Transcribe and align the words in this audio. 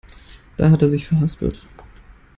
Da 0.57 0.71
hat 0.71 0.81
er 0.81 0.89
sich 0.89 1.05
verhaspelt. 1.05 1.61